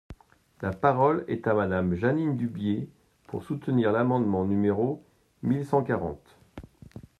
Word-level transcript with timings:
La 0.63 0.71
parole 0.71 1.25
est 1.27 1.45
à 1.45 1.53
Madame 1.53 1.93
Jeanine 1.93 2.35
Dubié, 2.35 2.89
pour 3.27 3.43
soutenir 3.43 3.91
l’amendement 3.91 4.45
numéro 4.45 5.03
mille 5.43 5.63
cent 5.63 5.83
quarante. 5.83 6.39